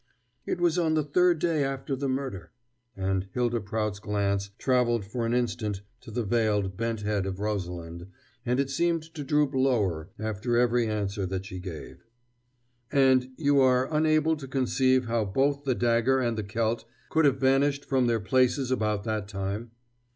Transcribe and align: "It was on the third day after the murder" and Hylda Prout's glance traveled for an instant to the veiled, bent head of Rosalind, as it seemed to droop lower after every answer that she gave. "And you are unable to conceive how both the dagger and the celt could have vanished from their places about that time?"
"It 0.47 0.59
was 0.59 0.79
on 0.79 0.95
the 0.95 1.03
third 1.03 1.37
day 1.37 1.63
after 1.63 1.95
the 1.95 2.09
murder" 2.09 2.49
and 2.97 3.27
Hylda 3.35 3.61
Prout's 3.63 3.99
glance 3.99 4.49
traveled 4.57 5.05
for 5.05 5.27
an 5.27 5.33
instant 5.35 5.81
to 5.99 6.09
the 6.09 6.23
veiled, 6.23 6.75
bent 6.75 7.01
head 7.01 7.27
of 7.27 7.39
Rosalind, 7.39 8.07
as 8.43 8.57
it 8.57 8.71
seemed 8.71 9.03
to 9.13 9.23
droop 9.23 9.53
lower 9.53 10.09
after 10.17 10.57
every 10.57 10.87
answer 10.87 11.27
that 11.27 11.45
she 11.45 11.59
gave. 11.59 12.03
"And 12.91 13.29
you 13.37 13.59
are 13.59 13.93
unable 13.95 14.35
to 14.37 14.47
conceive 14.47 15.05
how 15.05 15.23
both 15.23 15.65
the 15.65 15.75
dagger 15.75 16.19
and 16.19 16.35
the 16.35 16.43
celt 16.45 16.83
could 17.11 17.25
have 17.25 17.37
vanished 17.37 17.85
from 17.85 18.07
their 18.07 18.19
places 18.19 18.71
about 18.71 19.03
that 19.03 19.27
time?" 19.27 19.69